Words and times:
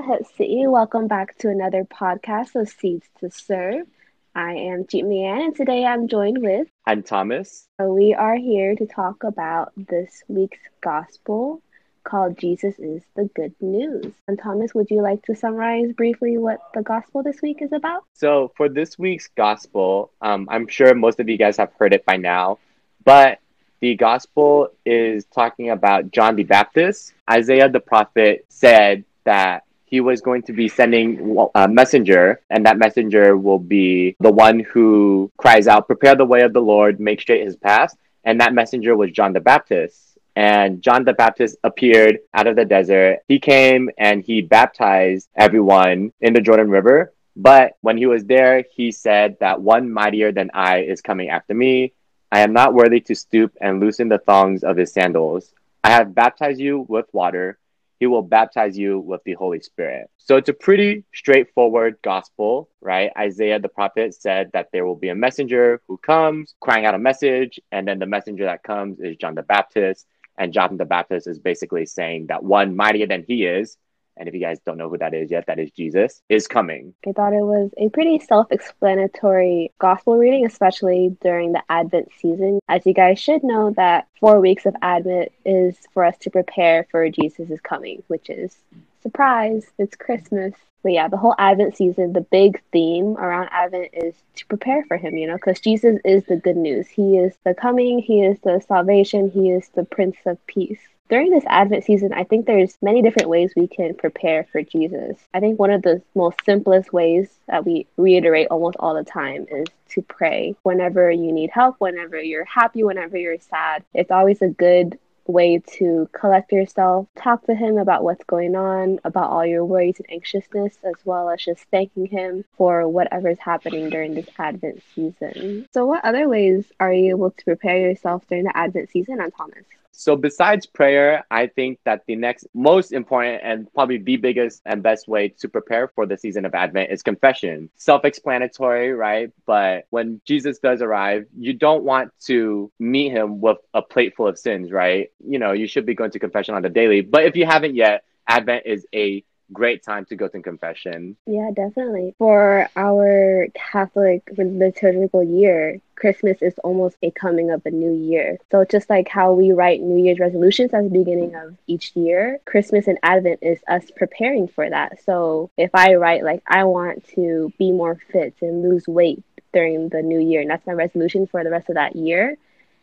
Salahat 0.00 0.26
City. 0.36 0.66
Welcome 0.66 1.08
back 1.08 1.36
to 1.38 1.48
another 1.48 1.84
podcast 1.84 2.54
of 2.54 2.68
Seeds 2.68 3.06
to 3.18 3.30
Serve. 3.30 3.86
I 4.34 4.52
am 4.52 4.84
Jeet 4.84 5.02
Ann, 5.02 5.42
and 5.42 5.54
today 5.54 5.84
I'm 5.84 6.08
joined 6.08 6.40
with. 6.40 6.68
I'm 6.86 7.02
Thomas. 7.02 7.68
We 7.78 8.14
are 8.14 8.36
here 8.36 8.74
to 8.76 8.86
talk 8.86 9.24
about 9.24 9.72
this 9.76 10.22
week's 10.28 10.60
gospel 10.80 11.60
called 12.04 12.38
Jesus 12.38 12.78
is 12.78 13.02
the 13.14 13.28
Good 13.34 13.54
News. 13.60 14.14
And 14.26 14.38
Thomas, 14.38 14.74
would 14.74 14.90
you 14.90 15.02
like 15.02 15.22
to 15.24 15.34
summarize 15.34 15.92
briefly 15.92 16.38
what 16.38 16.60
the 16.72 16.82
gospel 16.82 17.22
this 17.22 17.42
week 17.42 17.60
is 17.60 17.72
about? 17.72 18.04
So, 18.14 18.52
for 18.56 18.70
this 18.70 18.98
week's 18.98 19.28
gospel, 19.36 20.12
um, 20.22 20.48
I'm 20.50 20.66
sure 20.66 20.94
most 20.94 21.20
of 21.20 21.28
you 21.28 21.36
guys 21.36 21.58
have 21.58 21.72
heard 21.78 21.92
it 21.92 22.06
by 22.06 22.16
now, 22.16 22.58
but 23.04 23.40
the 23.80 23.96
gospel 23.96 24.68
is 24.86 25.26
talking 25.26 25.70
about 25.70 26.10
John 26.10 26.36
the 26.36 26.44
Baptist. 26.44 27.12
Isaiah 27.30 27.68
the 27.68 27.80
prophet 27.80 28.46
said 28.48 29.04
that 29.24 29.64
he 29.90 30.00
was 30.00 30.20
going 30.20 30.42
to 30.42 30.52
be 30.52 30.68
sending 30.68 31.36
a 31.54 31.68
messenger, 31.68 32.40
and 32.50 32.64
that 32.64 32.78
messenger 32.78 33.36
will 33.36 33.58
be 33.58 34.16
the 34.20 34.30
one 34.30 34.60
who 34.60 35.30
cries 35.36 35.66
out, 35.66 35.86
Prepare 35.86 36.14
the 36.14 36.24
way 36.24 36.42
of 36.42 36.52
the 36.52 36.60
Lord, 36.60 37.00
make 37.00 37.20
straight 37.20 37.44
his 37.44 37.56
path. 37.56 37.94
And 38.24 38.40
that 38.40 38.54
messenger 38.54 38.96
was 38.96 39.10
John 39.10 39.32
the 39.32 39.40
Baptist. 39.40 40.18
And 40.36 40.80
John 40.80 41.04
the 41.04 41.14
Baptist 41.14 41.56
appeared 41.64 42.20
out 42.34 42.46
of 42.46 42.56
the 42.56 42.64
desert. 42.64 43.18
He 43.28 43.38
came 43.38 43.90
and 43.98 44.22
he 44.22 44.42
baptized 44.42 45.28
everyone 45.36 46.12
in 46.20 46.32
the 46.34 46.40
Jordan 46.40 46.70
River. 46.70 47.12
But 47.34 47.76
when 47.80 47.96
he 47.96 48.06
was 48.06 48.24
there, 48.24 48.64
he 48.74 48.92
said 48.92 49.36
that 49.40 49.60
one 49.60 49.90
mightier 49.90 50.30
than 50.32 50.50
I 50.54 50.80
is 50.82 51.00
coming 51.00 51.30
after 51.30 51.54
me 51.54 51.94
I 52.32 52.40
am 52.40 52.52
not 52.52 52.74
worthy 52.74 53.00
to 53.00 53.14
stoop 53.14 53.56
and 53.60 53.80
loosen 53.80 54.08
the 54.08 54.18
thongs 54.18 54.62
of 54.62 54.76
his 54.76 54.92
sandals. 54.92 55.52
I 55.82 55.90
have 55.90 56.14
baptized 56.14 56.60
you 56.60 56.86
with 56.88 57.06
water. 57.12 57.58
He 58.00 58.06
will 58.06 58.22
baptize 58.22 58.78
you 58.78 58.98
with 58.98 59.22
the 59.24 59.34
Holy 59.34 59.60
Spirit. 59.60 60.10
So 60.16 60.36
it's 60.36 60.48
a 60.48 60.54
pretty 60.54 61.04
straightforward 61.14 61.98
gospel, 62.02 62.70
right? 62.80 63.12
Isaiah 63.16 63.60
the 63.60 63.68
prophet 63.68 64.14
said 64.14 64.50
that 64.54 64.70
there 64.72 64.86
will 64.86 64.96
be 64.96 65.10
a 65.10 65.14
messenger 65.14 65.82
who 65.86 65.98
comes 65.98 66.54
crying 66.60 66.86
out 66.86 66.94
a 66.94 66.98
message, 66.98 67.60
and 67.70 67.86
then 67.86 67.98
the 67.98 68.06
messenger 68.06 68.44
that 68.44 68.62
comes 68.62 68.98
is 69.00 69.16
John 69.18 69.34
the 69.34 69.42
Baptist. 69.42 70.06
And 70.38 70.52
John 70.52 70.78
the 70.78 70.86
Baptist 70.86 71.26
is 71.26 71.38
basically 71.38 71.84
saying 71.84 72.28
that 72.28 72.42
one 72.42 72.74
mightier 72.74 73.06
than 73.06 73.24
he 73.28 73.44
is 73.44 73.76
and 74.20 74.28
if 74.28 74.34
you 74.34 74.40
guys 74.40 74.60
don't 74.64 74.76
know 74.76 74.90
who 74.90 74.98
that 74.98 75.14
is 75.14 75.30
yet, 75.30 75.46
that 75.46 75.58
is 75.58 75.70
Jesus, 75.70 76.22
is 76.28 76.46
coming. 76.46 76.94
I 77.08 77.12
thought 77.12 77.32
it 77.32 77.40
was 77.40 77.70
a 77.78 77.88
pretty 77.88 78.18
self 78.18 78.52
explanatory 78.52 79.72
gospel 79.78 80.18
reading, 80.18 80.44
especially 80.44 81.16
during 81.22 81.52
the 81.52 81.62
Advent 81.70 82.10
season. 82.20 82.60
As 82.68 82.84
you 82.84 82.92
guys 82.92 83.18
should 83.18 83.42
know, 83.42 83.72
that 83.76 84.06
four 84.20 84.38
weeks 84.38 84.66
of 84.66 84.76
Advent 84.82 85.32
is 85.46 85.76
for 85.94 86.04
us 86.04 86.16
to 86.18 86.30
prepare 86.30 86.86
for 86.90 87.08
Jesus' 87.08 87.60
coming, 87.62 88.02
which 88.08 88.28
is 88.28 88.58
surprise, 89.02 89.64
it's 89.78 89.96
Christmas. 89.96 90.52
But 90.82 90.92
yeah, 90.92 91.08
the 91.08 91.16
whole 91.16 91.34
Advent 91.38 91.76
season, 91.76 92.12
the 92.12 92.20
big 92.20 92.62
theme 92.72 93.16
around 93.16 93.48
Advent 93.52 93.88
is 93.94 94.14
to 94.36 94.46
prepare 94.46 94.84
for 94.84 94.98
him, 94.98 95.16
you 95.16 95.26
know, 95.26 95.36
because 95.36 95.60
Jesus 95.60 95.98
is 96.04 96.24
the 96.24 96.36
good 96.36 96.56
news. 96.56 96.88
He 96.88 97.16
is 97.16 97.34
the 97.44 97.54
coming, 97.54 97.98
he 97.98 98.22
is 98.22 98.38
the 98.40 98.62
salvation, 98.68 99.30
he 99.30 99.50
is 99.50 99.68
the 99.74 99.84
Prince 99.84 100.16
of 100.26 100.44
Peace 100.46 100.80
during 101.10 101.30
this 101.30 101.44
Advent 101.48 101.84
season, 101.84 102.12
I 102.12 102.22
think 102.22 102.46
there's 102.46 102.78
many 102.80 103.02
different 103.02 103.28
ways 103.28 103.52
we 103.56 103.66
can 103.66 103.94
prepare 103.94 104.46
for 104.52 104.62
Jesus. 104.62 105.18
I 105.34 105.40
think 105.40 105.58
one 105.58 105.72
of 105.72 105.82
the 105.82 106.00
most 106.14 106.38
simplest 106.46 106.92
ways 106.92 107.28
that 107.48 107.66
we 107.66 107.88
reiterate 107.96 108.46
almost 108.48 108.76
all 108.78 108.94
the 108.94 109.02
time 109.02 109.46
is 109.50 109.66
to 109.90 110.02
pray. 110.02 110.54
Whenever 110.62 111.10
you 111.10 111.32
need 111.32 111.50
help, 111.50 111.76
whenever 111.80 112.22
you're 112.22 112.44
happy, 112.44 112.84
whenever 112.84 113.16
you're 113.16 113.40
sad, 113.40 113.84
it's 113.92 114.12
always 114.12 114.40
a 114.40 114.48
good 114.48 114.98
way 115.26 115.58
to 115.78 116.08
collect 116.12 116.52
yourself, 116.52 117.06
talk 117.16 117.44
to 117.46 117.54
him 117.54 117.76
about 117.76 118.04
what's 118.04 118.24
going 118.24 118.54
on, 118.54 119.00
about 119.04 119.30
all 119.30 119.44
your 119.44 119.64
worries 119.64 119.98
and 119.98 120.10
anxiousness, 120.10 120.78
as 120.84 120.94
well 121.04 121.28
as 121.28 121.44
just 121.44 121.64
thanking 121.72 122.06
him 122.06 122.44
for 122.56 122.88
whatever's 122.88 123.38
happening 123.38 123.90
during 123.90 124.14
this 124.14 124.28
Advent 124.38 124.82
season. 124.94 125.66
So, 125.72 125.86
what 125.86 126.04
other 126.04 126.28
ways 126.28 126.66
are 126.78 126.92
you 126.92 127.10
able 127.10 127.32
to 127.32 127.44
prepare 127.44 127.78
yourself 127.78 128.26
during 128.28 128.44
the 128.44 128.56
Advent 128.56 128.90
season, 128.90 129.20
on 129.20 129.30
Thomas? 129.32 129.64
So 129.92 130.16
besides 130.16 130.66
prayer, 130.66 131.24
I 131.30 131.46
think 131.46 131.78
that 131.84 132.02
the 132.06 132.16
next 132.16 132.46
most 132.54 132.92
important 132.92 133.42
and 133.44 133.72
probably 133.74 133.98
the 133.98 134.16
biggest 134.16 134.62
and 134.64 134.82
best 134.82 135.08
way 135.08 135.28
to 135.40 135.48
prepare 135.48 135.88
for 135.88 136.06
the 136.06 136.16
season 136.16 136.44
of 136.44 136.54
Advent 136.54 136.90
is 136.90 137.02
confession. 137.02 137.70
Self-explanatory, 137.76 138.92
right? 138.92 139.30
But 139.46 139.84
when 139.90 140.20
Jesus 140.24 140.58
does 140.58 140.80
arrive, 140.80 141.26
you 141.36 141.52
don't 141.52 141.84
want 141.84 142.12
to 142.26 142.72
meet 142.78 143.10
him 143.10 143.40
with 143.40 143.58
a 143.74 143.82
plate 143.82 144.16
full 144.16 144.28
of 144.28 144.38
sins, 144.38 144.72
right? 144.72 145.10
You 145.26 145.38
know, 145.38 145.52
you 145.52 145.66
should 145.66 145.86
be 145.86 145.94
going 145.94 146.12
to 146.12 146.18
confession 146.18 146.54
on 146.54 146.62
the 146.62 146.68
daily. 146.68 147.02
But 147.02 147.24
if 147.24 147.36
you 147.36 147.44
haven't 147.44 147.74
yet, 147.74 148.04
Advent 148.26 148.64
is 148.66 148.86
a 148.94 149.24
great 149.52 149.82
time 149.82 150.04
to 150.06 150.16
go 150.16 150.28
to 150.28 150.42
confession. 150.42 151.16
Yeah, 151.26 151.50
definitely. 151.54 152.14
For 152.18 152.68
our 152.76 153.48
Catholic 153.54 154.22
liturgical 154.36 155.22
year, 155.22 155.80
Christmas 155.96 156.40
is 156.40 156.54
almost 156.64 156.96
a 157.02 157.10
coming 157.10 157.50
of 157.50 157.64
a 157.66 157.70
new 157.70 157.92
year. 157.92 158.38
So 158.50 158.64
just 158.64 158.88
like 158.88 159.08
how 159.08 159.32
we 159.32 159.52
write 159.52 159.82
New 159.82 160.02
Year's 160.02 160.18
resolutions 160.18 160.72
at 160.72 160.84
the 160.84 160.98
beginning 160.98 161.34
of 161.34 161.56
each 161.66 161.94
year, 161.94 162.38
Christmas 162.46 162.86
and 162.88 162.98
Advent 163.02 163.40
is 163.42 163.60
us 163.68 163.90
preparing 163.94 164.48
for 164.48 164.68
that. 164.68 165.02
So 165.04 165.50
if 165.58 165.70
I 165.74 165.96
write 165.96 166.24
like 166.24 166.42
I 166.46 166.64
want 166.64 167.06
to 167.14 167.52
be 167.58 167.70
more 167.70 167.98
fit 168.10 168.34
and 168.40 168.62
lose 168.62 168.88
weight 168.88 169.22
during 169.52 169.90
the 169.90 170.00
new 170.00 170.20
year, 170.20 170.40
and 170.40 170.50
that's 170.50 170.66
my 170.66 170.72
resolution 170.72 171.26
for 171.26 171.44
the 171.44 171.50
rest 171.50 171.68
of 171.68 171.74
that 171.74 171.96
year, 171.96 172.36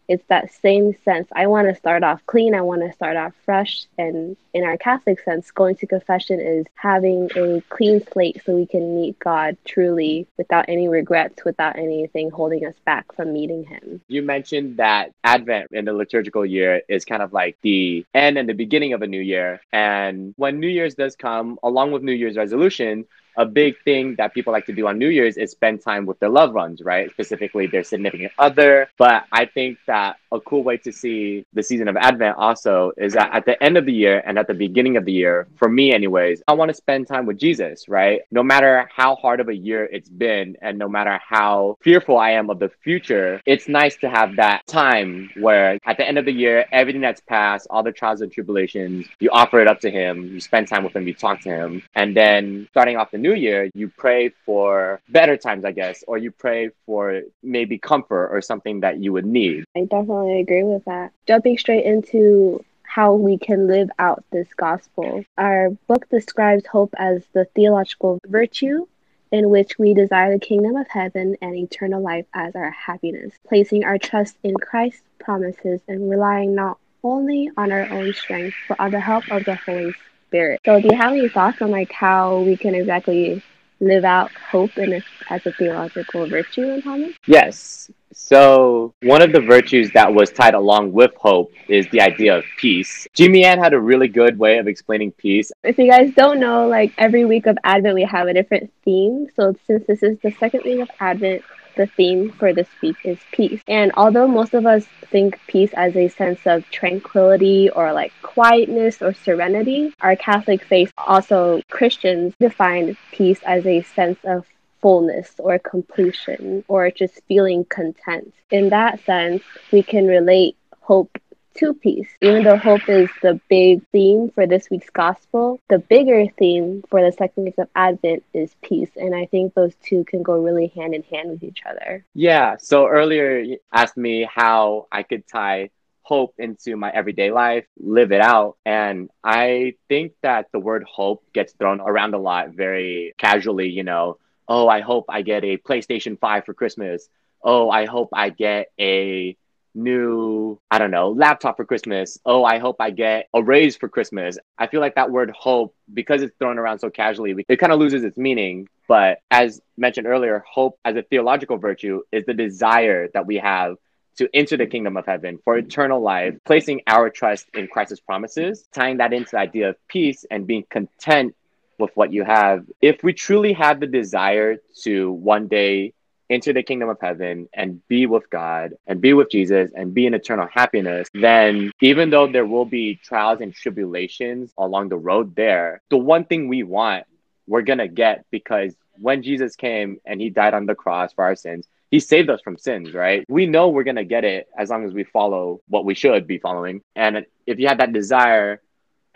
it's 0.08 0.24
that 0.28 0.54
same 0.54 0.96
sense. 1.04 1.28
I 1.34 1.48
want 1.48 1.68
to 1.68 1.76
start 1.76 2.04
off 2.04 2.26
clean. 2.26 2.56
I 2.56 2.62
want 2.62 2.82
to 2.82 2.94
start 2.94 3.18
off 3.18 3.34
fresh. 3.44 3.86
And 3.98 4.38
in 4.54 4.64
our 4.64 4.78
Catholic 4.78 5.22
sense, 5.22 5.52
going 5.52 5.76
to 5.76 5.88
confession 5.88 6.40
is 6.40 6.66
having 6.76 7.30
a 7.36 7.62
clean 7.70 8.02
slate 8.12 8.42
so 8.46 8.56
we 8.56 8.66
can 8.66 8.96
meet 8.96 9.20
God 9.20 9.58
truly 9.66 10.28
without 10.38 10.66
any 10.68 10.88
regrets, 10.88 11.44
without 11.44 11.78
anything 11.78 12.32
holding 12.32 12.66
us 12.66 12.76
back 12.86 13.14
from 13.14 13.34
meeting 13.34 13.66
Him. 13.66 14.02
You 14.08 14.22
mentioned 14.22 14.78
that 14.78 15.12
Advent 15.24 15.72
in 15.72 15.86
the 15.86 15.94
liturgical 15.94 16.46
year 16.46 16.82
is 16.88 17.06
kind 17.06 17.22
of 17.22 17.34
like 17.34 17.58
the 17.62 18.06
end 18.14 18.38
and 18.38 18.48
the 18.48 18.54
beginning 18.54 18.94
of 18.94 19.02
a 19.02 19.08
new 19.08 19.22
year. 19.22 19.62
And 19.74 20.34
when 20.38 20.60
New 20.60 20.68
Year's 20.68 20.96
does 20.96 21.16
come, 21.16 21.60
along 21.64 21.92
with 21.92 22.04
New 22.04 22.14
Year's 22.14 22.38
resolution, 22.38 23.06
a 23.38 23.46
big 23.46 23.76
thing 23.84 24.16
that 24.18 24.34
people 24.34 24.52
like 24.52 24.66
to 24.66 24.74
do 24.74 24.88
on 24.88 24.98
New 24.98 25.10
Year's 25.10 25.38
is 25.38 25.52
spend 25.52 25.82
time 25.82 26.06
with 26.06 26.20
their 26.20 26.30
loved 26.30 26.54
ones, 26.54 26.82
right? 26.82 27.10
Specifically 27.12 27.68
their 27.68 27.84
significant 27.84 28.32
other. 28.40 28.90
But 28.98 29.24
I 29.32 29.46
think 29.46 29.78
that 29.88 30.18
a 30.32 30.42
cool 30.42 30.64
way 30.64 30.78
to 30.78 30.92
see 30.92 31.46
the 31.54 31.64
season 31.64 31.88
of 31.88 31.96
Advent 31.96 32.38
also 32.38 32.92
is 32.98 33.14
that 33.14 33.34
at 33.34 33.46
the 33.46 33.62
end 33.64 33.78
of 33.78 33.86
the 33.86 33.94
year 33.94 34.22
and 34.26 34.38
at 34.38 34.48
the 34.48 34.54
beginning 34.54 34.98
of 34.98 35.06
the 35.06 35.14
year, 35.14 35.48
for 35.56 35.70
me 35.70 35.94
anyways, 35.94 36.42
I 36.48 36.54
want 36.54 36.70
to 36.70 36.76
spend 36.76 37.08
time 37.08 37.26
with 37.26 37.38
Jesus, 37.38 37.88
right? 37.88 38.22
No 38.32 38.44
matter 38.44 38.90
how 38.94 39.16
hard 39.16 39.40
of 39.40 39.50
a 39.50 39.56
year 39.56 39.86
it's 39.86 40.10
been 40.10 40.58
and 40.62 40.78
no 40.78 40.90
matter 40.90 41.20
how 41.26 41.78
fearful 41.82 42.18
I 42.18 42.32
am 42.32 42.50
of 42.50 42.60
the 42.60 42.70
future, 42.84 43.42
it's 43.46 43.68
nice 43.68 43.96
to 43.98 44.10
have 44.10 44.36
that 44.36 44.66
time 44.68 45.30
where 45.38 45.78
at 45.86 45.98
the 45.98 46.08
end 46.08 46.18
of 46.18 46.26
the 46.26 46.32
year, 46.32 46.66
everything 46.72 47.02
that's 47.02 47.22
passed, 47.22 47.68
all 47.70 47.84
the 47.84 47.92
trials 47.92 48.22
and 48.22 48.32
tribulations, 48.32 49.06
you 49.20 49.30
offer 49.32 49.60
it 49.60 49.68
up 49.68 49.80
to 49.82 49.92
him, 49.92 50.34
you 50.34 50.42
spend 50.42 50.68
time 50.68 50.84
with 50.84 50.96
him, 50.96 51.08
you 51.08 51.14
talk 51.14 51.40
to 51.42 51.50
him, 51.50 51.82
and 51.96 52.16
then 52.16 52.68
starting 52.72 52.98
off 52.98 53.12
the 53.12 53.18
new 53.18 53.27
year, 53.34 53.70
you 53.74 53.90
pray 53.90 54.30
for 54.46 55.02
better 55.10 55.38
times, 55.38 55.66
I 55.66 55.72
guess, 55.72 56.04
or 56.08 56.18
you 56.18 56.32
pray 56.32 56.70
for 56.86 57.22
maybe 57.44 57.78
comfort 57.78 58.30
or 58.30 58.42
something 58.42 58.82
that 58.82 59.00
you 59.00 59.14
would 59.14 59.26
need. 59.26 59.66
I 59.76 59.82
definitely 59.82 60.40
agree 60.40 60.64
with 60.64 60.86
that. 60.86 61.12
Jumping 61.28 61.58
straight 61.58 61.86
into 61.86 62.64
how 62.84 63.14
we 63.14 63.38
can 63.38 63.68
live 63.68 63.90
out 64.00 64.24
this 64.32 64.48
gospel. 64.56 65.24
Our 65.38 65.72
book 65.88 66.10
describes 66.10 66.66
hope 66.66 66.94
as 66.98 67.24
the 67.34 67.46
theological 67.56 68.20
virtue 68.26 68.88
in 69.32 69.50
which 69.50 69.78
we 69.78 69.94
desire 69.94 70.34
the 70.34 70.40
kingdom 70.40 70.76
of 70.76 70.88
heaven 70.88 71.36
and 71.42 71.56
eternal 71.56 72.02
life 72.02 72.26
as 72.34 72.56
our 72.56 72.72
happiness, 72.72 73.34
placing 73.48 73.84
our 73.84 73.98
trust 73.98 74.38
in 74.44 74.56
Christ's 74.56 75.04
promises 75.20 75.82
and 75.88 76.10
relying 76.10 76.56
not 76.56 76.80
only 77.04 77.52
on 77.58 77.72
our 77.72 77.88
own 77.90 78.14
strength 78.14 78.56
but 78.68 78.80
on 78.80 78.92
the 78.92 79.00
help 79.00 79.30
of 79.30 79.46
the 79.46 79.56
Holy 79.56 79.94
Spirit. 80.28 80.62
So, 80.66 80.80
do 80.80 80.88
you 80.92 80.98
have 80.98 81.14
any 81.14 81.30
thoughts 81.30 81.62
on 81.62 81.72
like 81.72 81.92
how 81.92 82.42
we 82.42 82.58
can 82.58 82.76
exactly 82.76 83.42
live 83.80 84.04
out 84.04 84.32
hope 84.32 84.78
in 84.78 84.94
a, 84.94 85.02
as 85.30 85.46
a 85.46 85.52
theological 85.52 86.28
virtue 86.28 86.64
in 86.64 86.82
Thomas? 86.82 87.14
Yes. 87.26 87.92
So 88.14 88.94
one 89.04 89.22
of 89.22 89.32
the 89.32 89.42
virtues 89.42 89.92
that 89.92 90.12
was 90.12 90.32
tied 90.32 90.56
along 90.56 90.92
with 90.92 91.12
hope 91.16 91.52
is 91.68 91.88
the 91.92 92.02
idea 92.02 92.38
of 92.38 92.44
peace. 92.58 93.08
Jimmy 93.14 93.46
Ann 93.46 93.60
had 93.60 93.74
a 93.74 93.80
really 93.80 94.08
good 94.08 94.40
way 94.40 94.58
of 94.58 94.68
explaining 94.68 95.12
peace. 95.12 95.52
If 95.64 95.78
you 95.78 95.90
guys 95.90 96.14
don't 96.16 96.40
know, 96.40 96.68
like 96.68 96.94
every 96.98 97.26
week 97.26 97.46
of 97.46 97.58
Advent 97.64 97.94
we 97.94 98.04
have 98.04 98.28
a 98.28 98.34
different 98.34 98.72
theme. 98.84 99.28
So 99.36 99.56
since 99.68 99.86
this 99.86 100.02
is 100.02 100.18
the 100.24 100.32
second 100.40 100.64
week 100.66 100.80
of 100.80 100.90
Advent, 101.00 101.44
the 101.78 101.88
theme 101.88 102.32
for 102.32 102.54
this 102.54 102.68
week 102.82 102.98
is 103.04 103.18
peace. 103.32 103.62
And 103.68 103.92
although 103.96 104.28
most 104.28 104.54
of 104.54 104.66
us 104.66 104.86
think 105.10 105.40
peace 105.48 105.72
as 105.76 105.96
a 105.96 106.10
sense 106.10 106.40
of 106.46 106.70
tranquility 106.70 107.70
or 107.70 107.94
like 107.94 108.12
quietness 108.22 109.02
or 109.02 109.14
serenity, 109.14 109.94
our 110.02 110.16
Catholic 110.16 110.64
faith, 110.64 110.92
also 110.98 111.62
Christians, 111.70 112.34
define 112.40 112.98
peace 113.12 113.40
as 113.46 113.66
a 113.66 113.84
sense 113.84 114.20
of 114.26 114.46
fullness 114.82 115.34
or 115.40 115.58
completion 115.60 116.64
or 116.68 116.92
just 116.92 117.22
feeling 117.28 117.66
content. 117.66 118.34
In 118.52 118.70
that 118.70 119.04
sense, 119.06 119.44
we 119.72 119.84
can 119.84 120.08
relate 120.08 120.56
hope 120.82 121.18
to 121.58 121.74
peace. 121.74 122.10
Even 122.22 122.44
though 122.44 122.58
hope 122.58 122.88
is 122.88 123.10
the 123.22 123.40
big 123.50 123.86
theme 123.92 124.30
for 124.30 124.48
this 124.48 124.70
week's 124.70 124.90
gospel, 124.90 125.60
the 125.70 125.80
bigger 125.80 126.26
theme 126.38 126.84
for 126.90 127.04
the 127.04 127.12
second 127.12 127.44
week 127.46 127.58
of 127.58 127.68
Advent 127.76 128.24
is 128.34 128.56
peace. 128.62 128.92
And 128.96 129.16
I 129.16 129.26
think 129.26 129.54
those 129.54 129.76
two 129.84 130.04
can 130.06 130.24
go 130.24 130.42
really 130.42 130.68
hand 130.68 130.94
in 130.94 131.04
hand 131.04 131.30
with 131.30 131.44
each 131.44 131.62
other. 131.66 132.06
Yeah. 132.14 132.58
So 132.60 132.88
earlier 132.88 133.40
you 133.40 133.58
asked 133.72 133.98
me 133.98 134.28
how 134.30 134.88
I 134.92 135.04
could 135.04 135.28
tie 135.28 135.70
hope 136.08 136.36
into 136.38 136.78
my 136.78 136.90
everyday 136.90 137.32
life, 137.32 137.66
live 137.78 138.14
it 138.14 138.22
out. 138.22 138.56
And 138.66 139.10
I 139.24 139.74
think 139.90 140.14
that 140.22 140.48
the 140.54 140.60
word 140.60 140.86
hope 140.90 141.22
gets 141.34 141.52
thrown 141.54 141.82
around 141.82 142.14
a 142.14 142.18
lot 142.18 142.52
very 142.52 143.14
casually, 143.18 143.70
you 143.70 143.84
know. 143.84 144.18
Oh, 144.48 144.70
I 144.70 144.80
hope 144.80 145.06
I 145.10 145.22
get 145.22 145.44
a 145.44 145.58
PlayStation 145.58 146.18
5 146.18 146.46
for 146.46 146.54
Christmas. 146.54 147.10
Oh, 147.44 147.70
I 147.70 147.86
hope 147.86 148.10
I 148.14 148.30
get 148.30 148.72
a 148.80 149.36
new, 149.78 150.60
I 150.70 150.80
don't 150.80 150.92
know, 150.92 151.12
laptop 151.12 151.56
for 151.56 151.66
Christmas. 151.66 152.18
Oh, 152.26 152.44
I 152.44 152.58
hope 152.58 152.78
I 152.80 152.90
get 152.90 153.30
a 153.34 153.42
raise 153.42 153.78
for 153.78 153.88
Christmas. 153.88 154.38
I 154.58 154.68
feel 154.68 154.82
like 154.82 154.96
that 154.96 155.12
word 155.12 155.32
hope, 155.32 155.76
because 155.94 156.22
it's 156.22 156.36
thrown 156.38 156.58
around 156.58 156.80
so 156.80 156.90
casually, 156.90 157.46
it 157.48 157.58
kind 157.58 157.72
of 157.72 157.80
loses 157.80 158.04
its 158.04 158.18
meaning. 158.18 158.68
But 158.88 159.20
as 159.32 159.62
mentioned 159.78 160.08
earlier, 160.08 160.44
hope 160.50 160.80
as 160.84 160.96
a 160.96 161.04
theological 161.04 161.58
virtue 161.58 162.02
is 162.12 162.26
the 162.26 162.34
desire 162.34 163.08
that 163.14 163.26
we 163.26 163.36
have 163.38 163.76
to 164.18 164.28
enter 164.34 164.58
the 164.58 164.66
kingdom 164.66 164.98
of 164.98 165.06
heaven 165.06 165.40
for 165.44 165.58
eternal 165.58 166.02
life, 166.02 166.36
placing 166.44 166.82
our 166.88 167.10
trust 167.10 167.48
in 167.54 167.68
Christ's 167.68 168.00
promises, 168.00 168.68
tying 168.74 168.98
that 168.98 169.14
into 169.14 169.32
the 169.32 169.38
idea 169.38 169.70
of 169.70 169.88
peace 169.88 170.26
and 170.32 170.48
being 170.48 170.66
content 170.70 171.36
with 171.78 171.92
what 171.96 172.12
you 172.12 172.24
have. 172.24 172.66
If 172.82 173.04
we 173.04 173.14
truly 173.14 173.54
have 173.54 173.80
the 173.80 173.86
desire 173.86 174.58
to 174.82 175.12
one 175.12 175.48
day 175.48 175.94
enter 176.30 176.54
the 176.54 176.64
kingdom 176.64 176.90
of 176.90 176.98
heaven 177.02 177.48
and 177.54 177.86
be 177.88 178.06
with 178.06 178.30
God 178.30 178.74
and 178.86 179.02
be 179.02 179.14
with 179.14 179.30
Jesus 179.30 179.72
and 179.76 179.94
be 179.94 180.06
in 180.06 180.14
eternal 180.14 180.48
happiness, 180.52 181.08
then 181.14 181.72
even 181.82 182.10
though 182.10 182.28
there 182.28 182.46
will 182.46 182.66
be 182.66 182.96
trials 182.96 183.42
and 183.42 183.54
tribulations 183.54 184.52
along 184.58 184.90
the 184.90 184.98
road 184.98 185.36
there, 185.36 185.82
the 185.90 185.98
one 185.98 186.26
thing 186.26 186.48
we 186.48 186.64
want, 186.64 187.06
we're 187.48 187.62
going 187.62 187.80
to 187.80 187.88
get 187.88 188.26
because 188.30 188.76
when 189.00 189.24
Jesus 189.24 189.56
came 189.56 190.00
and 190.06 190.20
he 190.20 190.30
died 190.30 190.54
on 190.54 190.66
the 190.66 190.76
cross 190.76 191.14
for 191.14 191.24
our 191.24 191.36
sins, 191.36 191.68
he 191.92 192.00
saved 192.00 192.30
us 192.30 192.42
from 192.42 192.58
sins, 192.58 192.94
right? 192.94 193.24
We 193.30 193.46
know 193.46 193.70
we're 193.70 193.84
going 193.84 193.96
to 193.96 194.04
get 194.04 194.26
it 194.26 194.48
as 194.58 194.70
long 194.70 194.86
as 194.86 194.94
we 194.94 195.06
follow 195.06 195.62
what 195.70 195.86
we 195.86 195.94
should 195.94 196.28
be 196.28 196.38
following. 196.38 196.82
And 196.96 197.26
if 197.46 197.60
you 197.60 197.68
have 197.70 197.78
that 197.78 197.94
desire 197.94 198.62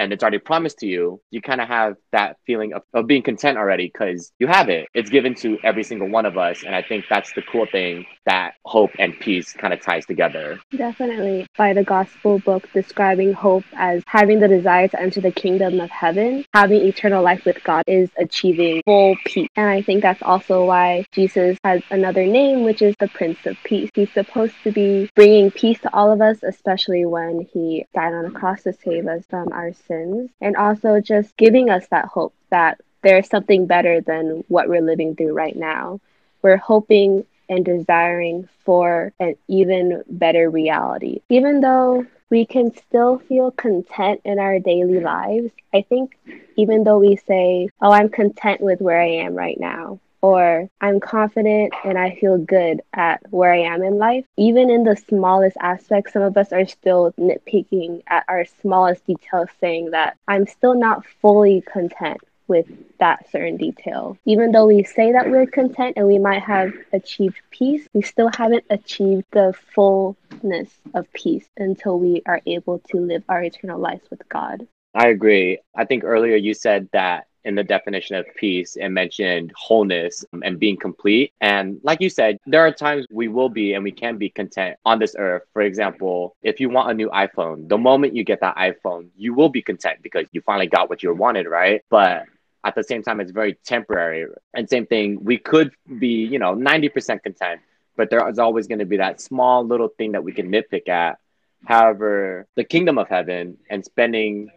and 0.01 0.11
it's 0.11 0.23
already 0.23 0.39
promised 0.39 0.79
to 0.79 0.87
you, 0.87 1.21
you 1.29 1.41
kind 1.41 1.61
of 1.61 1.67
have 1.67 1.95
that 2.11 2.37
feeling 2.47 2.73
of, 2.73 2.81
of 2.93 3.05
being 3.05 3.21
content 3.21 3.55
already 3.57 3.91
because 3.93 4.31
you 4.39 4.47
have 4.47 4.67
it. 4.67 4.87
It's 4.95 5.11
given 5.11 5.35
to 5.35 5.59
every 5.63 5.83
single 5.83 6.09
one 6.09 6.25
of 6.25 6.39
us. 6.39 6.63
And 6.63 6.73
I 6.73 6.81
think 6.81 7.05
that's 7.07 7.31
the 7.33 7.43
cool 7.43 7.67
thing 7.71 8.05
that 8.25 8.55
hope 8.65 8.89
and 8.97 9.17
peace 9.19 9.53
kind 9.53 9.73
of 9.73 9.81
ties 9.81 10.07
together. 10.07 10.59
Definitely. 10.75 11.45
By 11.55 11.73
the 11.73 11.83
gospel 11.83 12.39
book 12.39 12.67
describing 12.73 13.33
hope 13.33 13.63
as 13.73 14.01
having 14.07 14.39
the 14.39 14.47
desire 14.47 14.87
to 14.87 14.99
enter 14.99 15.21
the 15.21 15.31
kingdom 15.31 15.79
of 15.79 15.91
heaven, 15.91 16.45
having 16.53 16.81
eternal 16.81 17.23
life 17.23 17.45
with 17.45 17.63
God 17.63 17.83
is 17.85 18.09
achieving 18.17 18.81
full 18.85 19.15
peace. 19.25 19.49
And 19.55 19.67
I 19.67 19.83
think 19.83 20.01
that's 20.01 20.23
also 20.23 20.65
why 20.65 21.05
Jesus 21.11 21.59
has 21.63 21.83
another 21.91 22.25
name, 22.25 22.63
which 22.63 22.81
is 22.81 22.95
the 22.99 23.07
Prince 23.07 23.45
of 23.45 23.55
Peace. 23.63 23.91
He's 23.93 24.11
supposed 24.13 24.55
to 24.63 24.71
be 24.71 25.11
bringing 25.15 25.51
peace 25.51 25.79
to 25.81 25.93
all 25.95 26.11
of 26.11 26.21
us, 26.21 26.41
especially 26.41 27.05
when 27.05 27.47
he 27.53 27.85
died 27.93 28.13
on 28.13 28.23
the 28.23 28.31
cross 28.31 28.63
to 28.63 28.73
save 28.73 29.05
us 29.05 29.25
from 29.29 29.51
our 29.51 29.73
sins 29.73 29.90
sins 29.91 30.29
and 30.39 30.55
also 30.55 31.01
just 31.01 31.35
giving 31.35 31.69
us 31.69 31.85
that 31.91 32.05
hope 32.05 32.33
that 32.49 32.79
there's 33.01 33.27
something 33.27 33.65
better 33.65 33.99
than 33.99 34.43
what 34.47 34.69
we're 34.69 34.81
living 34.81 35.15
through 35.15 35.33
right 35.33 35.55
now. 35.55 35.99
We're 36.41 36.57
hoping 36.57 37.25
and 37.49 37.65
desiring 37.65 38.47
for 38.63 39.11
an 39.19 39.35
even 39.47 40.03
better 40.07 40.49
reality. 40.49 41.21
Even 41.29 41.59
though 41.59 42.05
we 42.29 42.45
can 42.45 42.73
still 42.73 43.19
feel 43.19 43.51
content 43.51 44.21
in 44.23 44.39
our 44.39 44.59
daily 44.59 45.01
lives, 45.01 45.51
I 45.73 45.81
think 45.81 46.17
even 46.55 46.85
though 46.85 46.99
we 46.99 47.17
say, 47.17 47.69
Oh, 47.81 47.91
I'm 47.91 48.09
content 48.09 48.61
with 48.61 48.79
where 48.79 49.01
I 49.01 49.09
am 49.25 49.35
right 49.35 49.59
now, 49.59 49.99
or 50.21 50.69
I'm 50.79 50.99
confident 50.99 51.73
and 51.83 51.97
I 51.97 52.15
feel 52.15 52.37
good 52.37 52.81
at 52.93 53.21
where 53.31 53.53
I 53.53 53.61
am 53.61 53.83
in 53.83 53.97
life. 53.97 54.25
Even 54.37 54.69
in 54.69 54.83
the 54.83 54.95
smallest 54.95 55.57
aspects, 55.59 56.13
some 56.13 56.21
of 56.21 56.37
us 56.37 56.51
are 56.51 56.65
still 56.65 57.13
nitpicking 57.19 58.03
at 58.07 58.25
our 58.27 58.45
smallest 58.61 59.05
details, 59.05 59.49
saying 59.59 59.91
that 59.91 60.17
I'm 60.27 60.47
still 60.47 60.75
not 60.75 61.05
fully 61.21 61.61
content 61.61 62.21
with 62.47 62.67
that 62.99 63.31
certain 63.31 63.55
detail. 63.55 64.17
Even 64.25 64.51
though 64.51 64.67
we 64.67 64.83
say 64.83 65.13
that 65.13 65.29
we're 65.29 65.45
content 65.45 65.93
and 65.95 66.05
we 66.05 66.19
might 66.19 66.41
have 66.43 66.73
achieved 66.91 67.39
peace, 67.49 67.87
we 67.93 68.01
still 68.01 68.29
haven't 68.35 68.65
achieved 68.69 69.23
the 69.31 69.53
fullness 69.73 70.69
of 70.93 71.11
peace 71.13 71.47
until 71.55 71.97
we 71.97 72.21
are 72.25 72.41
able 72.45 72.79
to 72.79 72.97
live 72.97 73.23
our 73.29 73.41
eternal 73.41 73.79
lives 73.79 74.03
with 74.09 74.27
God. 74.27 74.67
I 74.93 75.07
agree. 75.07 75.59
I 75.73 75.85
think 75.85 76.03
earlier 76.03 76.35
you 76.35 76.53
said 76.53 76.89
that 76.91 77.27
in 77.43 77.55
the 77.55 77.63
definition 77.63 78.15
of 78.15 78.25
peace 78.35 78.77
and 78.77 78.93
mentioned 78.93 79.51
wholeness 79.55 80.23
um, 80.33 80.43
and 80.45 80.59
being 80.59 80.77
complete. 80.77 81.33
And 81.41 81.79
like 81.83 82.01
you 82.01 82.09
said, 82.09 82.37
there 82.45 82.61
are 82.61 82.71
times 82.71 83.05
we 83.11 83.27
will 83.27 83.49
be 83.49 83.73
and 83.73 83.83
we 83.83 83.91
can 83.91 84.17
be 84.17 84.29
content 84.29 84.77
on 84.85 84.99
this 84.99 85.15
earth. 85.17 85.43
For 85.53 85.61
example, 85.61 86.35
if 86.43 86.59
you 86.59 86.69
want 86.69 86.91
a 86.91 86.93
new 86.93 87.09
iPhone, 87.09 87.67
the 87.67 87.77
moment 87.77 88.15
you 88.15 88.23
get 88.23 88.41
that 88.41 88.55
iPhone, 88.57 89.09
you 89.17 89.33
will 89.33 89.49
be 89.49 89.61
content 89.61 89.99
because 90.01 90.25
you 90.31 90.41
finally 90.41 90.67
got 90.67 90.89
what 90.89 91.03
you 91.03 91.13
wanted, 91.13 91.47
right? 91.47 91.83
But 91.89 92.25
at 92.63 92.75
the 92.75 92.83
same 92.83 93.03
time, 93.03 93.19
it's 93.19 93.31
very 93.31 93.55
temporary. 93.65 94.27
And 94.53 94.69
same 94.69 94.85
thing, 94.85 95.23
we 95.23 95.37
could 95.37 95.71
be, 95.99 96.25
you 96.25 96.39
know, 96.39 96.55
90% 96.55 97.23
content, 97.23 97.61
but 97.95 98.09
there 98.09 98.27
is 98.29 98.39
always 98.39 98.67
going 98.67 98.79
to 98.79 98.85
be 98.85 98.97
that 98.97 99.19
small 99.19 99.65
little 99.65 99.87
thing 99.87 100.11
that 100.13 100.23
we 100.23 100.31
can 100.31 100.51
nitpick 100.51 100.87
at. 100.87 101.17
However, 101.65 102.47
the 102.55 102.63
kingdom 102.63 102.97
of 102.97 103.07
heaven 103.07 103.57
and 103.69 103.83
spending 103.85 104.49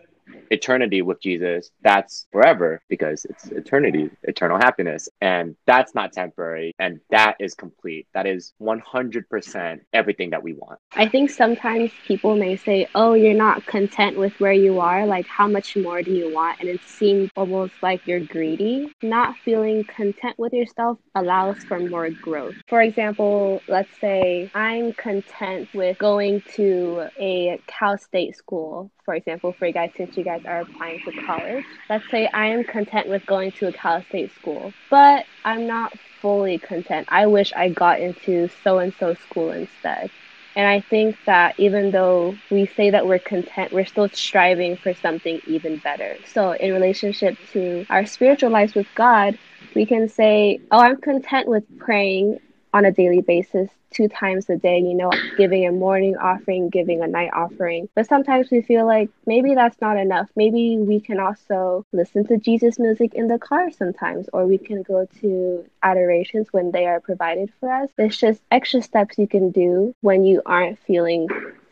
eternity 0.50 1.02
with 1.02 1.20
Jesus, 1.20 1.70
that's 1.82 2.26
forever 2.32 2.82
because 2.88 3.24
it's 3.24 3.46
eternity, 3.46 4.10
eternal 4.22 4.58
happiness. 4.58 5.08
And 5.20 5.56
that's 5.66 5.94
not 5.94 6.12
temporary. 6.12 6.72
And 6.78 7.00
that 7.10 7.36
is 7.40 7.54
complete. 7.54 8.06
That 8.14 8.26
is 8.26 8.52
100% 8.60 9.80
everything 9.92 10.30
that 10.30 10.42
we 10.42 10.54
want. 10.54 10.78
I 10.94 11.08
think 11.08 11.30
sometimes 11.30 11.90
people 12.06 12.36
may 12.36 12.56
say, 12.56 12.86
oh, 12.94 13.14
you're 13.14 13.34
not 13.34 13.66
content 13.66 14.16
with 14.16 14.38
where 14.40 14.52
you 14.52 14.80
are. 14.80 15.06
Like, 15.06 15.26
how 15.26 15.48
much 15.48 15.76
more 15.76 16.02
do 16.02 16.12
you 16.12 16.32
want? 16.32 16.60
And 16.60 16.68
it 16.68 16.80
seems 16.86 17.30
almost 17.36 17.74
like 17.82 18.06
you're 18.06 18.20
greedy. 18.20 18.92
Not 19.02 19.36
feeling 19.44 19.84
content 19.84 20.38
with 20.38 20.52
yourself 20.52 20.98
allows 21.14 21.58
for 21.64 21.78
more 21.78 22.10
growth. 22.10 22.54
For 22.68 22.82
example, 22.82 23.60
let's 23.68 23.90
say 24.00 24.50
I'm 24.54 24.92
content 24.92 25.68
with 25.74 25.98
going 25.98 26.42
to 26.54 27.08
a 27.18 27.60
Cal 27.66 27.98
State 27.98 28.36
school 28.36 28.90
for 29.04 29.14
example, 29.14 29.52
for 29.52 29.66
you 29.66 29.72
guys, 29.72 29.90
since 30.14 30.26
you 30.26 30.30
guys 30.30 30.42
are 30.46 30.60
applying 30.60 31.00
for 31.00 31.12
college, 31.12 31.66
let's 31.90 32.08
say 32.10 32.28
I 32.32 32.46
am 32.48 32.64
content 32.64 33.08
with 33.08 33.26
going 33.26 33.52
to 33.52 33.66
a 33.68 33.72
Cal 33.72 34.02
State 34.04 34.32
school, 34.34 34.74
but 34.90 35.26
I'm 35.44 35.66
not 35.66 35.92
fully 36.20 36.58
content. 36.58 37.06
I 37.10 37.26
wish 37.26 37.52
I 37.54 37.68
got 37.70 38.00
into 38.00 38.48
so 38.64 38.78
and 38.78 38.94
so 38.94 39.14
school 39.14 39.50
instead. 39.52 40.10
And 40.56 40.66
I 40.66 40.82
think 40.88 41.16
that 41.26 41.54
even 41.58 41.90
though 41.90 42.40
we 42.50 42.66
say 42.66 42.90
that 42.90 43.06
we're 43.06 43.18
content, 43.18 43.72
we're 43.72 43.84
still 43.84 44.08
striving 44.12 44.78
for 44.82 44.94
something 44.94 45.40
even 45.44 45.78
better. 45.78 46.20
So, 46.26 46.52
in 46.52 46.72
relationship 46.72 47.38
to 47.52 47.86
our 47.90 48.06
spiritual 48.06 48.50
lives 48.52 48.74
with 48.74 48.92
God, 48.94 49.36
we 49.74 49.86
can 49.86 50.08
say, 50.08 50.60
Oh, 50.70 50.78
I'm 50.78 51.00
content 51.00 51.48
with 51.48 51.64
praying 51.76 52.38
on 52.74 52.84
a 52.84 52.90
daily 52.90 53.22
basis 53.22 53.70
two 53.92 54.08
times 54.08 54.50
a 54.50 54.56
day, 54.56 54.80
you 54.80 54.94
know, 54.94 55.12
giving 55.38 55.64
a 55.64 55.70
morning 55.70 56.16
offering, 56.16 56.68
giving 56.68 57.00
a 57.00 57.06
night 57.06 57.30
offering. 57.32 57.88
But 57.94 58.08
sometimes 58.08 58.50
we 58.50 58.62
feel 58.62 58.84
like 58.84 59.08
maybe 59.26 59.54
that's 59.54 59.80
not 59.80 59.96
enough. 59.96 60.28
Maybe 60.34 60.76
we 60.78 60.98
can 60.98 61.20
also 61.20 61.86
listen 61.92 62.26
to 62.26 62.36
Jesus 62.36 62.80
music 62.80 63.14
in 63.14 63.28
the 63.28 63.38
car 63.38 63.70
sometimes, 63.70 64.28
or 64.32 64.46
we 64.46 64.58
can 64.58 64.82
go 64.82 65.06
to 65.20 65.64
adorations 65.84 66.52
when 66.52 66.72
they 66.72 66.86
are 66.86 67.00
provided 67.00 67.52
for 67.60 67.72
us. 67.72 67.88
It's 67.96 68.16
just 68.16 68.42
extra 68.50 68.82
steps 68.82 69.18
you 69.18 69.28
can 69.28 69.52
do 69.52 69.94
when 70.00 70.24
you 70.24 70.42
aren't 70.44 70.80
feeling 70.80 71.28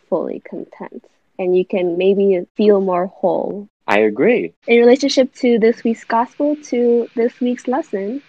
fully 0.09 0.41
content. 0.41 1.05
And 1.41 1.57
you 1.57 1.65
can 1.65 1.99
maybe 1.99 2.47
feel 2.57 2.81
more 2.81 3.09
whole. 3.09 3.69
I 3.89 3.99
agree. 3.99 4.55
In 4.69 4.79
relationship 4.79 5.35
to 5.37 5.59
this 5.59 5.83
week's 5.83 6.05
gospel, 6.05 6.55
to 6.71 7.09
this 7.17 7.41
week's 7.41 7.67
lesson, 7.67 8.23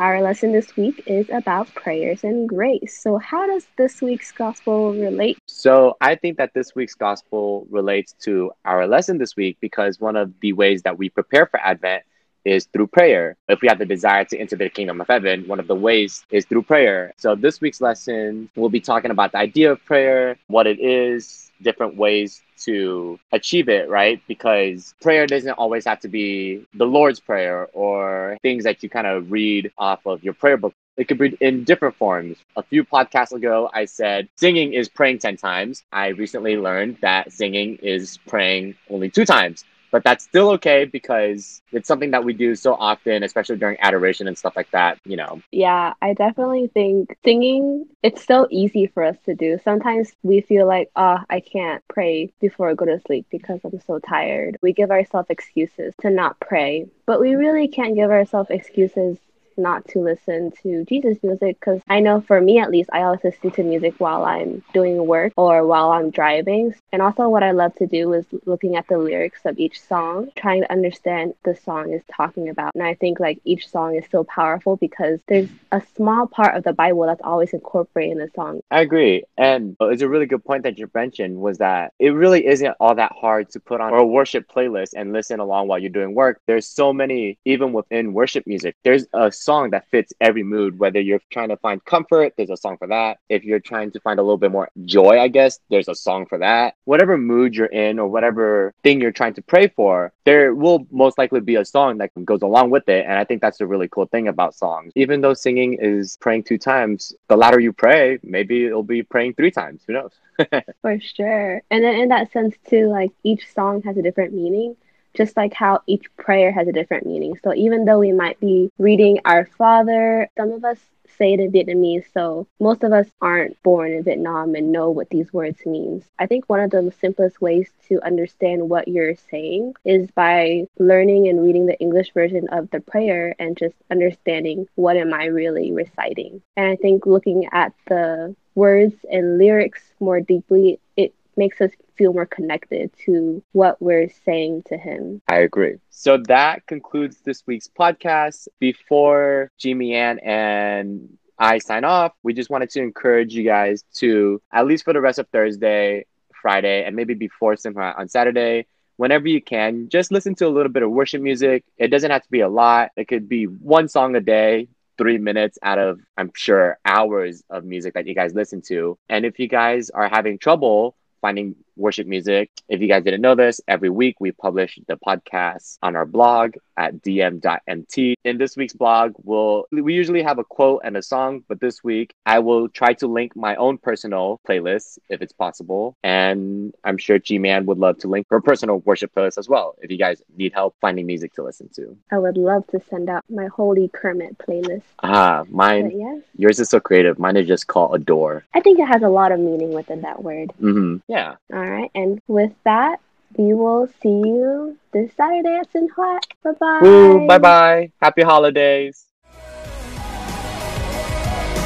our 0.00 0.22
lesson 0.22 0.50
this 0.50 0.74
week 0.78 1.02
is 1.06 1.28
about 1.28 1.72
prayers 1.74 2.24
and 2.24 2.48
grace. 2.48 2.98
So, 3.02 3.18
how 3.18 3.46
does 3.46 3.66
this 3.76 4.00
week's 4.00 4.32
gospel 4.32 4.94
relate? 4.94 5.36
So, 5.46 5.98
I 6.00 6.14
think 6.14 6.38
that 6.38 6.54
this 6.54 6.74
week's 6.74 6.94
gospel 6.94 7.66
relates 7.70 8.14
to 8.20 8.50
our 8.64 8.86
lesson 8.86 9.18
this 9.18 9.36
week 9.36 9.58
because 9.60 10.00
one 10.00 10.16
of 10.16 10.32
the 10.40 10.54
ways 10.54 10.82
that 10.82 10.96
we 10.96 11.10
prepare 11.10 11.44
for 11.44 11.60
Advent 11.60 12.04
is 12.46 12.64
through 12.72 12.86
prayer. 12.86 13.36
If 13.50 13.60
we 13.60 13.68
have 13.68 13.78
the 13.78 13.84
desire 13.84 14.24
to 14.24 14.38
enter 14.38 14.56
the 14.56 14.70
kingdom 14.70 15.02
of 15.02 15.06
heaven, 15.06 15.46
one 15.46 15.60
of 15.60 15.66
the 15.66 15.74
ways 15.74 16.24
is 16.30 16.46
through 16.46 16.62
prayer. 16.62 17.12
So, 17.18 17.34
this 17.34 17.60
week's 17.60 17.82
lesson, 17.82 18.48
we'll 18.56 18.70
be 18.70 18.80
talking 18.80 19.10
about 19.10 19.32
the 19.32 19.38
idea 19.38 19.70
of 19.70 19.84
prayer, 19.84 20.38
what 20.46 20.66
it 20.66 20.80
is, 20.80 21.49
different 21.62 21.96
ways 21.96 22.42
to 22.64 23.18
achieve 23.32 23.68
it, 23.68 23.88
right? 23.88 24.20
Because 24.28 24.94
prayer 25.00 25.26
doesn't 25.26 25.52
always 25.52 25.84
have 25.84 26.00
to 26.00 26.08
be 26.08 26.66
the 26.74 26.84
Lord's 26.84 27.20
Prayer 27.20 27.68
or 27.72 28.38
things 28.42 28.64
that 28.64 28.82
you 28.82 28.88
kind 28.88 29.06
of 29.06 29.30
read 29.30 29.72
off 29.78 30.06
of 30.06 30.22
your 30.22 30.34
prayer 30.34 30.56
book. 30.56 30.74
It 30.96 31.08
could 31.08 31.18
be 31.18 31.36
in 31.40 31.64
different 31.64 31.96
forms. 31.96 32.36
A 32.56 32.62
few 32.62 32.84
podcasts 32.84 33.32
ago, 33.32 33.70
I 33.72 33.86
said 33.86 34.28
singing 34.36 34.74
is 34.74 34.88
praying 34.88 35.20
10 35.20 35.36
times. 35.36 35.82
I 35.92 36.08
recently 36.08 36.56
learned 36.56 36.98
that 37.00 37.32
singing 37.32 37.78
is 37.82 38.18
praying 38.26 38.74
only 38.90 39.08
two 39.08 39.24
times 39.24 39.64
but 39.90 40.04
that's 40.04 40.24
still 40.24 40.50
okay 40.50 40.84
because 40.84 41.62
it's 41.72 41.88
something 41.88 42.10
that 42.12 42.24
we 42.24 42.32
do 42.32 42.54
so 42.54 42.74
often, 42.74 43.22
especially 43.22 43.56
during 43.56 43.76
adoration 43.80 44.28
and 44.28 44.36
stuff 44.36 44.54
like 44.56 44.70
that, 44.70 44.98
you 45.04 45.16
know. 45.16 45.40
Yeah, 45.50 45.94
I 46.00 46.14
definitely 46.14 46.68
think 46.68 47.16
singing, 47.24 47.86
it's 48.02 48.24
so 48.24 48.46
easy 48.50 48.86
for 48.86 49.04
us 49.04 49.16
to 49.26 49.34
do. 49.34 49.58
Sometimes 49.62 50.12
we 50.22 50.40
feel 50.40 50.66
like, 50.66 50.90
oh, 50.96 51.18
I 51.28 51.40
can't 51.40 51.82
pray 51.88 52.32
before 52.40 52.70
I 52.70 52.74
go 52.74 52.86
to 52.86 53.00
sleep 53.06 53.26
because 53.30 53.60
I'm 53.64 53.80
so 53.86 53.98
tired. 53.98 54.58
We 54.62 54.72
give 54.72 54.90
ourselves 54.90 55.30
excuses 55.30 55.94
to 56.00 56.10
not 56.10 56.40
pray, 56.40 56.86
but 57.06 57.20
we 57.20 57.34
really 57.34 57.68
can't 57.68 57.94
give 57.94 58.10
ourselves 58.10 58.50
excuses 58.50 59.18
not 59.62 59.86
to 59.88 60.00
listen 60.00 60.52
to 60.62 60.84
Jesus 60.84 61.18
music 61.22 61.58
because 61.60 61.80
I 61.88 62.00
know 62.00 62.20
for 62.20 62.40
me 62.40 62.58
at 62.58 62.70
least, 62.70 62.90
I 62.92 63.02
always 63.02 63.22
listen 63.22 63.50
to 63.52 63.62
music 63.62 63.94
while 63.98 64.24
I'm 64.24 64.62
doing 64.72 65.06
work 65.06 65.32
or 65.36 65.66
while 65.66 65.90
I'm 65.90 66.10
driving. 66.10 66.74
And 66.92 67.02
also, 67.02 67.28
what 67.28 67.42
I 67.42 67.52
love 67.52 67.74
to 67.76 67.86
do 67.86 68.12
is 68.12 68.26
looking 68.46 68.76
at 68.76 68.88
the 68.88 68.98
lyrics 68.98 69.40
of 69.44 69.58
each 69.58 69.80
song, 69.80 70.30
trying 70.36 70.62
to 70.62 70.72
understand 70.72 71.34
the 71.44 71.56
song 71.56 71.92
is 71.92 72.02
talking 72.14 72.48
about. 72.48 72.74
And 72.74 72.82
I 72.82 72.94
think 72.94 73.20
like 73.20 73.40
each 73.44 73.68
song 73.68 73.94
is 73.96 74.04
so 74.10 74.24
powerful 74.24 74.76
because 74.76 75.20
there's 75.28 75.48
a 75.72 75.82
small 75.96 76.26
part 76.26 76.56
of 76.56 76.64
the 76.64 76.72
Bible 76.72 77.06
that's 77.06 77.22
always 77.22 77.52
incorporated 77.52 78.12
in 78.12 78.18
the 78.18 78.30
song. 78.34 78.60
I 78.70 78.80
agree. 78.80 79.24
And 79.36 79.76
it's 79.80 80.02
a 80.02 80.08
really 80.08 80.26
good 80.26 80.44
point 80.44 80.64
that 80.64 80.78
you 80.78 80.90
mentioned 80.94 81.38
was 81.38 81.58
that 81.58 81.92
it 81.98 82.10
really 82.10 82.46
isn't 82.46 82.74
all 82.80 82.94
that 82.94 83.12
hard 83.12 83.50
to 83.50 83.60
put 83.60 83.80
on 83.80 83.92
a 83.92 84.04
worship 84.04 84.50
playlist 84.50 84.90
and 84.96 85.12
listen 85.12 85.40
along 85.40 85.68
while 85.68 85.78
you're 85.78 85.90
doing 85.90 86.14
work. 86.14 86.40
There's 86.46 86.66
so 86.66 86.92
many, 86.92 87.38
even 87.44 87.72
within 87.72 88.12
worship 88.12 88.46
music, 88.46 88.76
there's 88.82 89.06
a 89.12 89.30
song 89.50 89.70
that 89.70 89.90
fits 89.90 90.12
every 90.20 90.44
mood. 90.44 90.78
Whether 90.78 91.00
you're 91.00 91.22
trying 91.30 91.48
to 91.48 91.56
find 91.56 91.84
comfort, 91.84 92.34
there's 92.36 92.50
a 92.50 92.56
song 92.56 92.76
for 92.76 92.86
that. 92.86 93.18
If 93.28 93.42
you're 93.42 93.66
trying 93.72 93.90
to 93.94 94.00
find 94.06 94.20
a 94.20 94.22
little 94.22 94.42
bit 94.44 94.52
more 94.52 94.68
joy, 94.84 95.18
I 95.18 95.26
guess, 95.26 95.58
there's 95.70 95.88
a 95.88 95.94
song 95.94 96.26
for 96.26 96.38
that. 96.38 96.74
Whatever 96.84 97.18
mood 97.18 97.56
you're 97.56 97.74
in 97.86 97.98
or 97.98 98.06
whatever 98.06 98.72
thing 98.84 99.00
you're 99.00 99.18
trying 99.20 99.34
to 99.34 99.42
pray 99.42 99.66
for, 99.66 100.12
there 100.24 100.54
will 100.54 100.86
most 100.92 101.18
likely 101.18 101.40
be 101.40 101.56
a 101.56 101.64
song 101.64 101.98
that 101.98 102.10
goes 102.24 102.42
along 102.42 102.70
with 102.70 102.88
it. 102.88 103.02
And 103.06 103.14
I 103.14 103.24
think 103.24 103.40
that's 103.40 103.58
the 103.58 103.66
really 103.66 103.88
cool 103.88 104.06
thing 104.06 104.28
about 104.28 104.54
songs. 104.54 104.92
Even 104.94 105.20
though 105.20 105.34
singing 105.34 105.78
is 105.80 106.16
praying 106.20 106.44
two 106.44 106.58
times, 106.72 107.12
the 107.28 107.36
louder 107.36 107.58
you 107.58 107.72
pray, 107.72 108.20
maybe 108.22 108.66
it'll 108.66 108.84
be 108.96 109.02
praying 109.02 109.34
three 109.34 109.50
times. 109.50 109.82
Who 109.86 109.94
knows? 109.94 110.12
for 110.82 111.00
sure. 111.00 111.60
And 111.72 111.82
then 111.82 111.96
in 111.96 112.08
that 112.10 112.30
sense, 112.30 112.54
too, 112.68 112.86
like 112.86 113.10
each 113.24 113.52
song 113.52 113.82
has 113.82 113.96
a 113.96 114.02
different 114.02 114.32
meaning 114.32 114.76
just 115.14 115.36
like 115.36 115.54
how 115.54 115.82
each 115.86 116.04
prayer 116.16 116.52
has 116.52 116.68
a 116.68 116.72
different 116.72 117.06
meaning. 117.06 117.38
So 117.42 117.54
even 117.54 117.84
though 117.84 117.98
we 117.98 118.12
might 118.12 118.38
be 118.40 118.70
reading 118.78 119.20
Our 119.24 119.46
Father, 119.46 120.28
some 120.36 120.52
of 120.52 120.64
us 120.64 120.78
say 121.18 121.34
it 121.34 121.40
in 121.40 121.52
Vietnamese, 121.52 122.04
so 122.14 122.46
most 122.58 122.82
of 122.82 122.92
us 122.92 123.06
aren't 123.20 123.62
born 123.62 123.92
in 123.92 124.02
Vietnam 124.02 124.54
and 124.54 124.72
know 124.72 124.90
what 124.90 125.10
these 125.10 125.32
words 125.32 125.58
mean. 125.66 126.02
I 126.18 126.26
think 126.26 126.48
one 126.48 126.60
of 126.60 126.70
the 126.70 126.92
simplest 127.00 127.40
ways 127.40 127.70
to 127.88 128.02
understand 128.04 128.70
what 128.70 128.88
you're 128.88 129.16
saying 129.30 129.74
is 129.84 130.10
by 130.12 130.66
learning 130.78 131.28
and 131.28 131.42
reading 131.44 131.66
the 131.66 131.78
English 131.78 132.12
version 132.14 132.48
of 132.48 132.70
the 132.70 132.80
prayer 132.80 133.34
and 133.38 133.56
just 133.56 133.74
understanding 133.90 134.66
what 134.76 134.96
am 134.96 135.12
I 135.12 135.26
really 135.26 135.72
reciting. 135.72 136.40
And 136.56 136.70
I 136.70 136.76
think 136.76 137.04
looking 137.04 137.48
at 137.52 137.74
the 137.86 138.34
words 138.54 138.94
and 139.10 139.38
lyrics 139.38 139.82
more 140.00 140.20
deeply, 140.20 140.80
it 140.96 141.12
makes 141.40 141.60
us 141.62 141.72
feel 141.96 142.12
more 142.12 142.26
connected 142.26 142.92
to 143.06 143.42
what 143.52 143.80
we're 143.80 144.10
saying 144.26 144.62
to 144.66 144.76
him. 144.76 145.22
I 145.26 145.38
agree. 145.38 145.76
So 145.88 146.18
that 146.28 146.66
concludes 146.66 147.16
this 147.24 147.42
week's 147.46 147.66
podcast. 147.66 148.46
Before 148.58 149.50
Jimmy 149.58 149.94
Ann 149.94 150.18
and 150.18 151.08
I 151.38 151.56
sign 151.56 151.84
off, 151.84 152.12
we 152.22 152.34
just 152.34 152.50
wanted 152.50 152.68
to 152.70 152.80
encourage 152.82 153.32
you 153.32 153.42
guys 153.42 153.82
to, 153.94 154.42
at 154.52 154.66
least 154.66 154.84
for 154.84 154.92
the 154.92 155.00
rest 155.00 155.18
of 155.18 155.28
Thursday, 155.28 156.04
Friday, 156.42 156.84
and 156.84 156.94
maybe 156.94 157.14
before 157.14 157.56
Simcha 157.56 157.94
on 157.96 158.06
Saturday, 158.08 158.66
whenever 158.98 159.26
you 159.26 159.40
can, 159.40 159.88
just 159.88 160.12
listen 160.12 160.34
to 160.34 160.46
a 160.46 160.52
little 160.56 160.70
bit 160.70 160.82
of 160.82 160.90
worship 160.90 161.22
music. 161.22 161.64
It 161.78 161.88
doesn't 161.88 162.10
have 162.10 162.22
to 162.22 162.30
be 162.30 162.40
a 162.40 162.50
lot, 162.50 162.90
it 162.98 163.08
could 163.08 163.30
be 163.30 163.44
one 163.44 163.88
song 163.88 164.14
a 164.14 164.20
day. 164.20 164.68
Three 164.98 165.16
minutes 165.16 165.56
out 165.62 165.78
of, 165.78 165.98
I'm 166.18 166.30
sure, 166.36 166.78
hours 166.84 167.42
of 167.48 167.64
music 167.64 167.94
that 167.94 168.06
you 168.06 168.14
guys 168.14 168.34
listen 168.34 168.60
to. 168.68 168.98
And 169.08 169.24
if 169.24 169.38
you 169.38 169.48
guys 169.48 169.88
are 169.88 170.10
having 170.10 170.36
trouble 170.36 170.94
finding 171.20 171.56
worship 171.80 172.06
music. 172.06 172.50
If 172.68 172.80
you 172.80 172.88
guys 172.88 173.04
didn't 173.04 173.22
know 173.22 173.34
this, 173.34 173.60
every 173.66 173.90
week 173.90 174.16
we 174.20 174.32
publish 174.32 174.78
the 174.86 174.96
podcast 174.96 175.78
on 175.82 175.96
our 175.96 176.06
blog 176.06 176.54
at 176.76 177.02
dm.mt. 177.02 178.16
In 178.24 178.38
this 178.38 178.56
week's 178.56 178.72
blog, 178.72 179.14
we'll 179.22 179.66
we 179.70 179.94
usually 179.94 180.22
have 180.22 180.38
a 180.38 180.44
quote 180.44 180.82
and 180.84 180.96
a 180.96 181.02
song, 181.02 181.44
but 181.48 181.60
this 181.60 181.82
week 181.82 182.14
I 182.26 182.38
will 182.38 182.68
try 182.68 182.94
to 182.94 183.06
link 183.06 183.34
my 183.36 183.56
own 183.56 183.78
personal 183.78 184.40
playlist 184.48 184.98
if 185.08 185.20
it's 185.22 185.32
possible. 185.32 185.96
And 186.02 186.74
I'm 186.84 186.98
sure 186.98 187.18
G 187.18 187.38
Man 187.38 187.66
would 187.66 187.78
love 187.78 187.98
to 187.98 188.08
link 188.08 188.26
her 188.30 188.40
personal 188.40 188.78
worship 188.80 189.14
playlist 189.14 189.38
as 189.38 189.48
well 189.48 189.76
if 189.82 189.90
you 189.90 189.98
guys 189.98 190.22
need 190.36 190.52
help 190.52 190.74
finding 190.80 191.06
music 191.06 191.34
to 191.34 191.42
listen 191.42 191.68
to. 191.76 191.96
I 192.10 192.18
would 192.18 192.36
love 192.36 192.66
to 192.68 192.80
send 192.90 193.08
out 193.10 193.24
my 193.28 193.46
Holy 193.46 193.88
Kermit 193.88 194.38
playlist. 194.38 194.82
Ah, 195.02 195.44
mine. 195.48 195.90
Yes. 195.94 196.22
Yours 196.36 196.60
is 196.60 196.68
so 196.68 196.80
creative. 196.80 197.18
Mine 197.18 197.36
is 197.36 197.46
just 197.46 197.66
called 197.66 197.94
Adore. 197.94 198.44
I 198.54 198.60
think 198.60 198.78
it 198.78 198.86
has 198.86 199.02
a 199.02 199.08
lot 199.08 199.32
of 199.32 199.40
meaning 199.40 199.72
within 199.72 200.02
that 200.02 200.22
word. 200.22 200.52
Mm-hmm. 200.60 200.96
Yeah. 201.08 201.36
All 201.52 201.58
right. 201.70 201.90
And 201.94 202.20
with 202.26 202.52
that, 202.64 203.00
we 203.36 203.54
will 203.54 203.88
see 204.02 204.08
you 204.08 204.76
this 204.92 205.12
Saturday 205.16 205.56
at 205.56 205.70
Sinh 205.72 205.88
Hoạt. 205.94 206.26
Bye 206.42 206.52
bye. 206.52 207.26
Bye 207.28 207.38
bye. 207.38 207.92
Happy 208.02 208.22
holidays. 208.22 209.06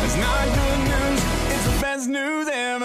It's 0.04 0.16
not 0.16 0.44
good 0.54 0.80
news, 0.90 1.20
it's 1.52 1.64
the 1.64 1.78
best 1.80 2.08
news 2.08 2.48
ever. 2.52 2.83